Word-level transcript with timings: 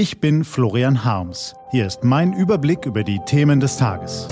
Ich 0.00 0.18
bin 0.18 0.44
Florian 0.44 1.04
Harms. 1.04 1.54
Hier 1.72 1.86
ist 1.86 2.04
mein 2.04 2.32
Überblick 2.32 2.86
über 2.86 3.04
die 3.04 3.20
Themen 3.26 3.60
des 3.60 3.76
Tages. 3.76 4.28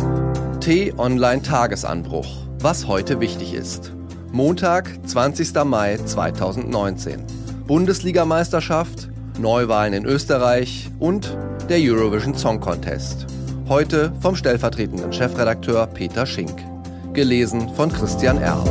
T-Online 0.60 1.42
Tagesanbruch. 1.42 2.26
Was 2.60 2.86
heute 2.86 3.20
wichtig 3.20 3.52
ist. 3.52 3.92
Montag, 4.32 4.90
20. 5.06 5.52
Mai 5.66 5.98
2019. 5.98 7.22
Bundesligameisterschaft, 7.66 9.10
Neuwahlen 9.38 9.92
in 9.92 10.06
Österreich 10.06 10.88
und 11.00 11.36
der 11.68 11.76
Eurovision 11.80 12.34
Song 12.34 12.60
Contest. 12.60 13.26
Heute 13.68 14.14
vom 14.22 14.36
stellvertretenden 14.36 15.12
Chefredakteur 15.12 15.86
Peter 15.88 16.24
Schink. 16.24 16.64
Gelesen 17.12 17.68
von 17.74 17.92
Christian 17.92 18.38
R. 18.38 18.64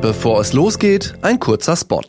Bevor 0.00 0.40
es 0.40 0.52
losgeht, 0.52 1.16
ein 1.22 1.40
kurzer 1.40 1.74
Spot. 1.74 2.04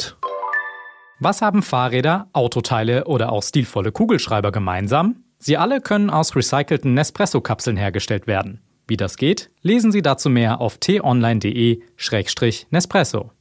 Was 1.23 1.43
haben 1.43 1.61
Fahrräder, 1.61 2.29
Autoteile 2.33 3.05
oder 3.05 3.31
auch 3.31 3.43
stilvolle 3.43 3.91
Kugelschreiber 3.91 4.51
gemeinsam? 4.51 5.17
Sie 5.37 5.55
alle 5.55 5.79
können 5.79 6.09
aus 6.09 6.35
recycelten 6.35 6.95
Nespresso-Kapseln 6.95 7.77
hergestellt 7.77 8.25
werden. 8.25 8.59
Wie 8.87 8.97
das 8.97 9.17
geht, 9.17 9.51
lesen 9.61 9.91
Sie 9.91 10.01
dazu 10.01 10.31
mehr 10.31 10.59
auf 10.59 10.79
t-online.de-nespresso. 10.79 13.31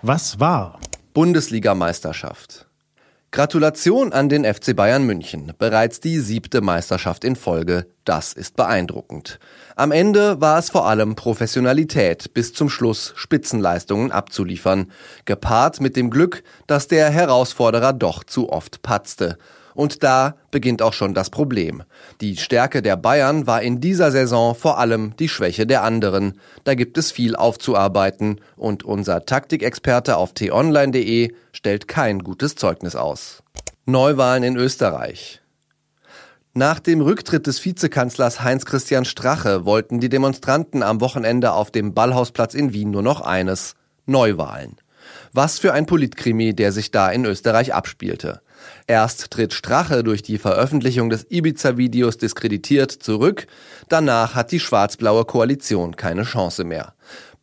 Was 0.00 0.40
war? 0.40 0.80
Bundesligameisterschaft. 1.12 2.66
Gratulation 3.32 4.12
an 4.12 4.28
den 4.28 4.44
FC 4.44 4.74
Bayern 4.74 5.04
München. 5.04 5.52
Bereits 5.58 6.00
die 6.00 6.20
siebte 6.20 6.60
Meisterschaft 6.60 7.24
in 7.24 7.36
Folge. 7.36 7.86
Das 8.04 8.32
ist 8.32 8.56
beeindruckend. 8.56 9.38
Am 9.74 9.92
Ende 9.92 10.40
war 10.40 10.58
es 10.58 10.70
vor 10.70 10.86
allem 10.86 11.16
Professionalität, 11.16 12.32
bis 12.32 12.54
zum 12.54 12.70
Schluss 12.70 13.12
Spitzenleistungen 13.16 14.10
abzuliefern. 14.10 14.90
Gepaart 15.24 15.80
mit 15.80 15.96
dem 15.96 16.08
Glück, 16.08 16.44
dass 16.66 16.88
der 16.88 17.10
Herausforderer 17.10 17.92
doch 17.92 18.24
zu 18.24 18.48
oft 18.48 18.80
patzte. 18.82 19.36
Und 19.76 20.02
da 20.02 20.36
beginnt 20.50 20.80
auch 20.80 20.94
schon 20.94 21.12
das 21.12 21.28
Problem. 21.28 21.82
Die 22.22 22.38
Stärke 22.38 22.80
der 22.80 22.96
Bayern 22.96 23.46
war 23.46 23.60
in 23.60 23.78
dieser 23.78 24.10
Saison 24.10 24.54
vor 24.54 24.78
allem 24.78 25.14
die 25.18 25.28
Schwäche 25.28 25.66
der 25.66 25.84
anderen. 25.84 26.40
Da 26.64 26.74
gibt 26.74 26.96
es 26.96 27.12
viel 27.12 27.36
aufzuarbeiten 27.36 28.40
und 28.56 28.84
unser 28.84 29.26
Taktikexperte 29.26 30.16
auf 30.16 30.32
t-online.de 30.32 31.34
stellt 31.52 31.88
kein 31.88 32.20
gutes 32.20 32.54
Zeugnis 32.56 32.96
aus. 32.96 33.42
Neuwahlen 33.84 34.44
in 34.44 34.56
Österreich. 34.56 35.42
Nach 36.54 36.80
dem 36.80 37.02
Rücktritt 37.02 37.46
des 37.46 37.62
Vizekanzlers 37.62 38.42
Heinz-Christian 38.42 39.04
Strache 39.04 39.66
wollten 39.66 40.00
die 40.00 40.08
Demonstranten 40.08 40.82
am 40.82 41.02
Wochenende 41.02 41.52
auf 41.52 41.70
dem 41.70 41.92
Ballhausplatz 41.92 42.54
in 42.54 42.72
Wien 42.72 42.90
nur 42.90 43.02
noch 43.02 43.20
eines 43.20 43.74
Neuwahlen. 44.06 44.76
Was 45.34 45.58
für 45.58 45.74
ein 45.74 45.84
Politkrimi, 45.84 46.54
der 46.54 46.72
sich 46.72 46.90
da 46.90 47.10
in 47.10 47.26
Österreich 47.26 47.74
abspielte. 47.74 48.40
Erst 48.86 49.30
tritt 49.30 49.52
Strache 49.52 50.04
durch 50.04 50.22
die 50.22 50.38
Veröffentlichung 50.38 51.10
des 51.10 51.26
Ibiza-Videos 51.30 52.18
diskreditiert 52.18 52.90
zurück, 52.90 53.46
danach 53.88 54.34
hat 54.34 54.52
die 54.52 54.60
schwarz-blaue 54.60 55.24
Koalition 55.24 55.96
keine 55.96 56.22
Chance 56.22 56.64
mehr. 56.64 56.94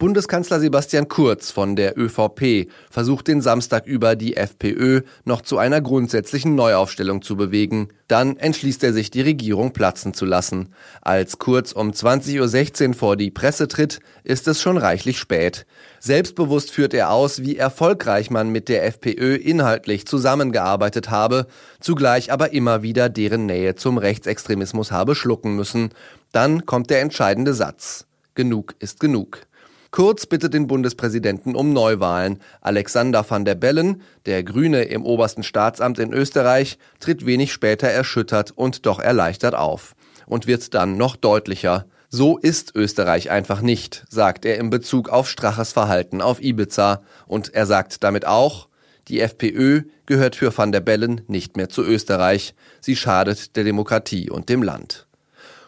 Bundeskanzler 0.03 0.59
Sebastian 0.59 1.07
Kurz 1.07 1.49
von 1.49 1.77
der 1.77 1.97
ÖVP 1.97 2.69
versucht 2.91 3.29
den 3.29 3.39
Samstag 3.39 3.87
über 3.87 4.17
die 4.17 4.35
FPÖ 4.35 5.03
noch 5.23 5.41
zu 5.41 5.57
einer 5.57 5.79
grundsätzlichen 5.79 6.55
Neuaufstellung 6.55 7.21
zu 7.21 7.37
bewegen. 7.37 7.87
Dann 8.09 8.35
entschließt 8.35 8.83
er 8.83 8.91
sich, 8.91 9.11
die 9.11 9.21
Regierung 9.21 9.71
platzen 9.71 10.13
zu 10.13 10.25
lassen. 10.25 10.73
Als 11.01 11.39
Kurz 11.39 11.71
um 11.71 11.91
20.16 11.91 12.87
Uhr 12.89 12.93
vor 12.95 13.15
die 13.15 13.31
Presse 13.31 13.69
tritt, 13.69 14.01
ist 14.25 14.49
es 14.49 14.61
schon 14.61 14.77
reichlich 14.77 15.17
spät. 15.17 15.65
Selbstbewusst 16.01 16.71
führt 16.71 16.93
er 16.93 17.09
aus, 17.09 17.41
wie 17.41 17.55
erfolgreich 17.55 18.29
man 18.29 18.49
mit 18.49 18.67
der 18.67 18.85
FPÖ 18.85 19.35
inhaltlich 19.35 20.05
zusammengearbeitet 20.05 21.11
habe, 21.11 21.47
zugleich 21.79 22.29
aber 22.29 22.51
immer 22.51 22.83
wieder 22.83 23.07
deren 23.07 23.45
Nähe 23.45 23.75
zum 23.75 23.97
Rechtsextremismus 23.97 24.91
habe 24.91 25.15
schlucken 25.15 25.55
müssen. 25.55 25.91
Dann 26.33 26.65
kommt 26.65 26.89
der 26.89 26.99
entscheidende 26.99 27.53
Satz. 27.53 28.05
Genug 28.35 28.75
ist 28.79 28.99
genug. 28.99 29.47
Kurz 29.93 30.25
bittet 30.25 30.55
den 30.55 30.65
Bundespräsidenten 30.65 31.55
um 31.55 31.71
Neuwahlen. 31.71 32.39
Alexander 32.61 33.29
van 33.29 33.45
der 33.45 33.53
Bellen, 33.53 34.01
der 34.25 34.41
Grüne 34.41 34.85
im 34.85 35.05
obersten 35.05 35.43
Staatsamt 35.43 35.99
in 35.99 36.11
Österreich, 36.11 36.79
tritt 36.99 37.27
wenig 37.27 37.53
später 37.53 37.87
erschüttert 37.89 38.49
und 38.55 38.87
doch 38.87 38.99
erleichtert 38.99 39.53
auf 39.53 39.93
und 40.25 40.47
wird 40.47 40.73
dann 40.73 40.97
noch 40.97 41.15
deutlicher. 41.15 41.85
So 42.09 42.39
ist 42.39 42.75
Österreich 42.75 43.29
einfach 43.29 43.61
nicht, 43.61 44.05
sagt 44.09 44.45
er 44.45 44.57
in 44.57 44.71
Bezug 44.71 45.09
auf 45.09 45.29
Straches 45.29 45.73
Verhalten 45.73 46.23
auf 46.23 46.41
Ibiza. 46.41 47.03
Und 47.27 47.53
er 47.53 47.67
sagt 47.67 48.03
damit 48.03 48.25
auch, 48.25 48.69
die 49.09 49.19
FPÖ 49.19 49.83
gehört 50.07 50.35
für 50.35 50.57
van 50.57 50.71
der 50.71 50.81
Bellen 50.81 51.21
nicht 51.27 51.55
mehr 51.55 51.69
zu 51.69 51.83
Österreich. 51.83 52.55
Sie 52.81 52.95
schadet 52.95 53.55
der 53.55 53.63
Demokratie 53.63 54.31
und 54.31 54.49
dem 54.49 54.63
Land. 54.63 55.05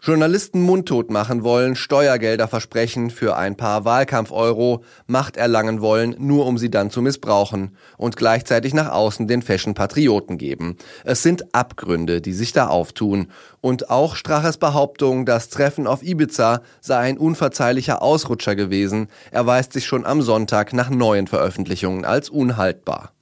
Journalisten 0.05 0.61
mundtot 0.61 1.09
machen 1.09 1.41
wollen, 1.41 1.75
Steuergelder 1.75 2.47
versprechen 2.47 3.09
für 3.09 3.37
ein 3.37 3.57
paar 3.57 3.85
Wahlkampf-Euro, 3.85 4.83
Macht 5.07 5.35
erlangen 5.35 5.81
wollen, 5.81 6.15
nur 6.19 6.45
um 6.45 6.59
sie 6.59 6.69
dann 6.69 6.91
zu 6.91 7.01
missbrauchen 7.01 7.75
und 7.97 8.15
gleichzeitig 8.15 8.75
nach 8.75 8.91
außen 8.91 9.27
den 9.27 9.41
Fashion-Patrioten 9.41 10.37
geben. 10.37 10.77
Es 11.05 11.23
sind 11.23 11.55
Abgründe, 11.55 12.21
die 12.21 12.33
sich 12.33 12.53
da 12.53 12.67
auftun. 12.67 13.31
Und 13.61 13.89
auch 13.89 14.15
Straches 14.15 14.57
Behauptung, 14.57 15.25
das 15.25 15.49
Treffen 15.49 15.87
auf 15.87 16.03
Ibiza 16.03 16.61
sei 16.81 16.99
ein 16.99 17.17
unverzeihlicher 17.17 18.03
Ausrutscher 18.03 18.55
gewesen, 18.55 19.07
erweist 19.31 19.73
sich 19.73 19.87
schon 19.87 20.05
am 20.05 20.21
Sonntag 20.21 20.71
nach 20.73 20.91
neuen 20.91 21.25
Veröffentlichungen 21.25 22.05
als 22.05 22.29
unhaltbar. 22.29 23.14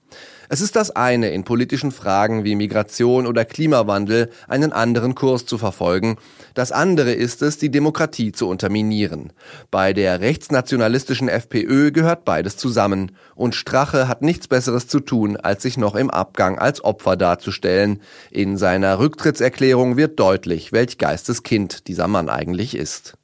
Es 0.49 0.61
ist 0.61 0.75
das 0.75 0.91
eine, 0.91 1.29
in 1.29 1.43
politischen 1.43 1.91
Fragen 1.91 2.43
wie 2.43 2.55
Migration 2.55 3.25
oder 3.27 3.45
Klimawandel 3.45 4.29
einen 4.47 4.73
anderen 4.73 5.15
Kurs 5.15 5.45
zu 5.45 5.57
verfolgen. 5.57 6.17
Das 6.53 6.71
andere 6.71 7.13
ist 7.13 7.41
es, 7.41 7.57
die 7.57 7.71
Demokratie 7.71 8.31
zu 8.31 8.47
unterminieren. 8.47 9.33
Bei 9.71 9.93
der 9.93 10.19
rechtsnationalistischen 10.19 11.29
FPÖ 11.29 11.91
gehört 11.91 12.25
beides 12.25 12.57
zusammen. 12.57 13.13
Und 13.35 13.55
Strache 13.55 14.07
hat 14.07 14.21
nichts 14.21 14.47
Besseres 14.47 14.87
zu 14.87 14.99
tun, 14.99 15.37
als 15.37 15.63
sich 15.63 15.77
noch 15.77 15.95
im 15.95 16.09
Abgang 16.09 16.59
als 16.59 16.83
Opfer 16.83 17.15
darzustellen. 17.15 18.01
In 18.29 18.57
seiner 18.57 18.99
Rücktrittserklärung 18.99 19.97
wird 19.97 20.19
deutlich, 20.19 20.71
welch 20.71 20.97
Geisteskind 20.97 21.87
dieser 21.87 22.07
Mann 22.07 22.29
eigentlich 22.29 22.75
ist. 22.75 23.15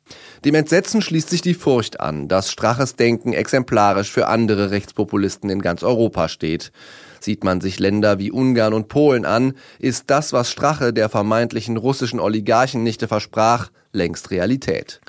Dem 0.46 0.56
Entsetzen 0.56 1.02
schließt 1.02 1.30
sich 1.30 1.42
die 1.42 1.54
Furcht 1.54 2.00
an, 2.00 2.28
dass 2.28 2.52
Straches 2.52 2.96
Denken 2.96 3.34
exemplarisch 3.34 4.12
für 4.12 4.28
andere 4.28 4.72
Rechtspopulisten 4.72 5.50
in 5.50 5.62
ganz 5.62 5.84
Europa 5.84 6.30
steht. 6.30 6.72
Sieht 7.20 7.44
man 7.44 7.60
sich 7.60 7.80
Länder 7.80 8.20
wie 8.20 8.32
Ungarn 8.32 8.74
und 8.74 8.88
Polen 8.88 9.26
an, 9.26 9.54
ist 9.78 10.06
das, 10.08 10.32
was 10.32 10.50
Strache 10.50 10.94
der 10.94 11.10
vermeintlichen 11.10 11.76
russischen 11.76 12.20
Oligarchennichte 12.20 13.08
versprach, 13.08 13.70
längst 13.92 14.32
Realität. 14.32 15.02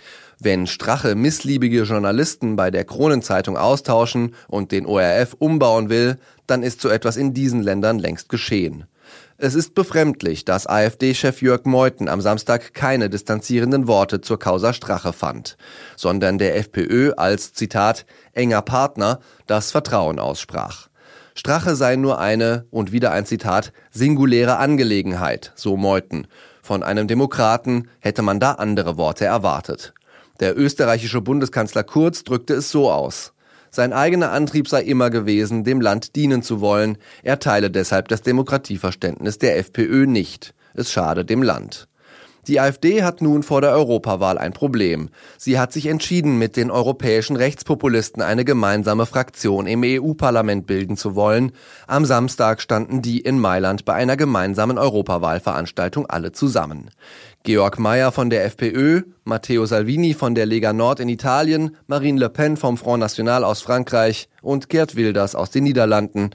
Wenn 0.43 0.67
Strache 0.67 1.15
missliebige 1.15 1.83
Journalisten 1.83 2.57
bei 2.57 2.71
der 2.71 2.85
Kronenzeitung 2.85 3.59
austauschen 3.59 4.35
und 4.49 4.73
den 4.73 4.87
ORF 4.87 5.37
umbauen 5.39 5.91
will, 5.91 6.19
dann 6.47 6.63
ist 6.63 6.81
so 6.81 6.89
etwas 6.89 7.17
in 7.17 7.35
diesen 7.35 7.63
Ländern 7.63 7.99
längst 7.99 8.31
geschehen. 8.31 8.87
Es 9.39 9.55
ist 9.55 9.75
befremdlich, 9.75 10.45
dass 10.45 10.67
AfD-Chef 10.67 11.41
Jörg 11.41 11.65
Meuthen 11.65 12.09
am 12.09 12.21
Samstag 12.21 12.75
keine 12.75 13.09
distanzierenden 13.09 13.87
Worte 13.87 14.21
zur 14.21 14.39
Causa 14.39 14.73
Strache 14.73 15.13
fand, 15.13 15.57
sondern 15.97 16.39
der 16.39 16.57
FPÖ 16.57 17.13
als, 17.17 17.55
Zitat, 17.55 18.05
enger 18.33 18.63
Partner 18.63 19.21
das 19.47 19.71
Vertrauen 19.71 20.19
aussprach. 20.19 20.89
Strache 21.35 21.75
sei 21.75 21.97
nur 21.97 22.19
eine, 22.19 22.67
und 22.71 22.93
wieder 22.93 23.13
ein 23.13 23.25
Zitat, 23.25 23.73
singuläre 23.91 24.59
Angelegenheit, 24.59 25.53
so 25.55 25.77
Meuthen. 25.77 26.27
Von 26.61 26.83
einem 26.83 27.09
Demokraten 27.09 27.89
hätte 28.01 28.21
man 28.23 28.41
da 28.41 28.53
andere 28.53 28.99
Worte 28.99 29.25
erwartet. 29.25 29.95
Der 30.41 30.59
österreichische 30.59 31.21
Bundeskanzler 31.21 31.83
Kurz 31.83 32.25
drückte 32.25 32.55
es 32.55 32.71
so 32.71 32.91
aus. 32.91 33.33
Sein 33.71 33.93
eigener 33.93 34.33
Antrieb 34.33 34.69
sei 34.69 34.83
immer 34.83 35.11
gewesen, 35.11 35.65
dem 35.65 35.81
Land 35.81 36.17
dienen 36.17 36.43
zu 36.43 36.61
wollen. 36.61 36.99
Er 37.23 37.39
teile 37.39 37.71
deshalb 37.71 38.09
das 38.09 38.23
Demokratieverständnis 38.23 39.39
der 39.39 39.59
FPÖ 39.59 40.07
nicht. 40.07 40.55
Es 40.75 40.91
schade 40.91 41.25
dem 41.25 41.43
Land. 41.43 41.89
Die 42.47 42.59
AfD 42.59 43.03
hat 43.03 43.21
nun 43.21 43.43
vor 43.43 43.61
der 43.61 43.73
Europawahl 43.73 44.39
ein 44.39 44.53
Problem. 44.53 45.11
Sie 45.37 45.59
hat 45.59 45.73
sich 45.73 45.87
entschieden, 45.87 46.39
mit 46.39 46.57
den 46.57 46.71
europäischen 46.71 47.37
Rechtspopulisten 47.37 48.23
eine 48.23 48.45
gemeinsame 48.45 49.05
Fraktion 49.05 49.67
im 49.67 49.83
EU-Parlament 49.85 50.67
bilden 50.67 50.97
zu 50.97 51.15
wollen. 51.15 51.53
Am 51.87 52.07
Samstag 52.07 52.63
standen 52.63 53.03
die 53.03 53.21
in 53.21 53.39
Mailand 53.39 53.85
bei 53.85 53.93
einer 53.93 54.17
gemeinsamen 54.17 54.79
Europawahlveranstaltung 54.79 56.07
alle 56.07 56.33
zusammen. 56.33 56.91
Georg 57.43 57.79
Mayer 57.79 58.13
von 58.13 58.31
der 58.31 58.45
FPÖ, 58.45 59.03
Matteo 59.25 59.67
Salvini 59.67 60.15
von 60.15 60.35
der 60.35 60.47
Lega 60.47 60.73
Nord 60.73 61.01
in 61.01 61.09
Italien, 61.09 61.77
Marine 61.87 62.21
Le 62.21 62.31
Pen 62.31 62.57
vom 62.57 62.77
Front 62.77 63.01
National 63.01 63.45
aus 63.45 63.63
Frankreich 63.63 64.29
und 64.43 64.69
Gerd 64.69 64.97
Wilders 64.97 65.35
aus 65.35 65.51
den 65.51 65.65
Niederlanden. 65.65 66.31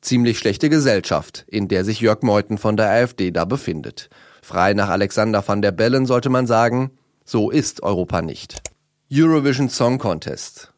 Ziemlich 0.00 0.38
schlechte 0.38 0.70
Gesellschaft, 0.70 1.44
in 1.48 1.68
der 1.68 1.84
sich 1.84 2.00
Jörg 2.00 2.22
Meuthen 2.22 2.56
von 2.56 2.76
der 2.76 2.90
AfD 2.90 3.30
da 3.30 3.44
befindet. 3.44 4.08
Frei 4.42 4.74
nach 4.74 4.88
Alexander 4.88 5.46
van 5.46 5.62
der 5.62 5.72
Bellen 5.72 6.06
sollte 6.06 6.30
man 6.30 6.46
sagen, 6.46 6.90
so 7.24 7.50
ist 7.50 7.82
Europa 7.82 8.22
nicht. 8.22 8.62
Eurovision 9.12 9.68
Song 9.68 9.98
Contest. 9.98 10.72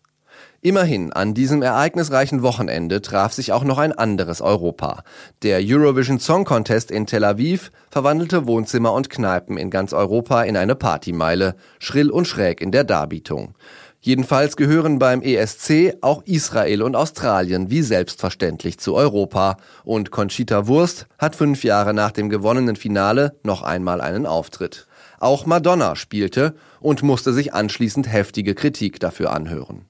Immerhin, 0.65 1.13
an 1.13 1.35
diesem 1.35 1.61
ereignisreichen 1.61 2.43
Wochenende 2.43 3.03
traf 3.03 3.33
sich 3.33 3.53
auch 3.53 3.65
noch 3.65 3.79
ein 3.79 3.93
anderes 3.93 4.41
Europa. 4.41 5.03
Der 5.43 5.59
Eurovision 5.61 6.21
Song 6.21 6.45
Contest 6.45 6.93
in 6.93 7.07
Tel 7.07 7.25
Aviv 7.25 7.73
verwandelte 7.91 8.47
Wohnzimmer 8.47 8.93
und 8.93 9.11
Kneipen 9.11 9.57
in 9.57 9.71
ganz 9.71 9.93
Europa 9.93 10.45
in 10.45 10.57
eine 10.57 10.77
Partymeile, 10.77 11.57
schrill 11.81 12.11
und 12.11 12.29
schräg 12.29 12.61
in 12.61 12.71
der 12.71 12.85
Darbietung. 12.85 13.57
Jedenfalls 14.05 14.57
gehören 14.57 14.99
beim 14.99 15.23
ESC 15.23 15.95
auch 16.01 16.25
Israel 16.25 16.83
und 16.83 16.97
Australien 16.97 17.71
wie 17.71 17.83
selbstverständlich 17.83 18.81
zu 18.81 18.97
Europa. 18.97 19.59
Und 19.85 20.11
Conchita 20.11 20.67
Wurst 20.67 21.07
hat 21.19 21.37
fünf 21.37 21.63
Jahre 21.63 21.95
nach 21.95 22.11
dem 22.11 22.29
gewonnenen 22.29 22.75
Finale 22.75 23.37
noch 23.45 23.63
einmal 23.63 24.01
einen 24.01 24.27
Auftritt. 24.27 24.89
Auch 25.21 25.47
Madonna 25.47 25.95
spielte 25.95 26.57
und 26.81 27.05
musste 27.05 27.33
sich 27.33 27.55
anschließend 27.55 28.13
heftige 28.13 28.57
Kritik 28.57 28.99
dafür 28.99 29.33
anhören. 29.33 29.85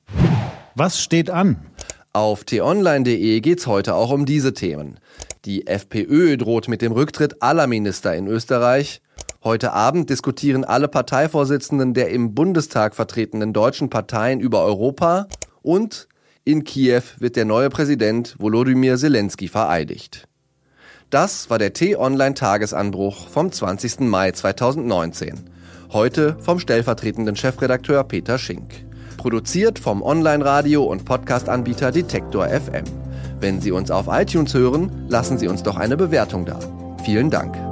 Was 0.75 1.01
steht 1.01 1.31
an? 1.31 1.57
Auf 2.13 2.45
t-online.de 2.45 3.41
geht's 3.41 3.67
heute 3.67 3.95
auch 3.95 4.11
um 4.11 4.27
diese 4.27 4.53
Themen. 4.53 5.01
Die 5.47 5.67
FPÖ 5.67 6.37
droht 6.37 6.69
mit 6.69 6.83
dem 6.83 6.93
Rücktritt 6.93 7.43
aller 7.43 7.67
Minister 7.67 8.15
in 8.15 8.27
Österreich. 8.27 9.01
Heute 9.45 9.73
Abend 9.73 10.09
diskutieren 10.09 10.65
alle 10.65 10.87
Parteivorsitzenden 10.87 11.95
der 11.95 12.11
im 12.11 12.33
Bundestag 12.33 12.95
vertretenen 12.95 13.53
deutschen 13.53 13.91
Parteien 13.91 14.39
über 14.39 14.63
Europa 14.63 15.27
und 15.63 16.07
in 16.45 16.63
Kiew 16.63 17.03
wird 17.19 17.35
der 17.35 17.45
neue 17.45 17.69
Präsident 17.69 18.37
Volodymyr 18.39 18.97
Zelensky 18.97 19.49
vereidigt. 19.49 20.29
Das 21.11 21.51
war 21.51 21.59
der 21.59 21.73
T-Online-Tagesanbruch 21.73 23.29
vom 23.29 23.51
20. 23.51 24.01
Mai 24.01 24.31
2019. 24.31 25.51
Heute 25.93 26.37
vom 26.39 26.61
stellvertretenden 26.61 27.35
Chefredakteur 27.35 28.05
Peter 28.05 28.39
Schink. 28.39 28.87
Produziert 29.17 29.81
vom 29.81 30.03
Online-Radio- 30.03 30.85
und 30.85 31.05
Podcast-Anbieter 31.05 31.91
Detektor 31.91 32.47
FM. 32.49 32.85
Wenn 33.41 33.61
Sie 33.61 33.73
uns 33.73 33.91
auf 33.91 34.07
iTunes 34.09 34.55
hören, 34.55 35.05
lassen 35.09 35.37
Sie 35.37 35.49
uns 35.49 35.65
doch 35.65 35.77
eine 35.77 35.97
Bewertung 35.97 36.45
da. 36.45 36.61
Vielen 37.05 37.29
Dank. 37.29 37.72